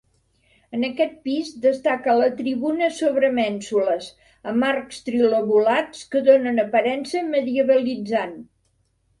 [0.77, 4.07] En aquest pis destaca la tribuna sobre mènsules,
[4.53, 8.39] amb arcs trilobulats que donen aparença medievalitzant.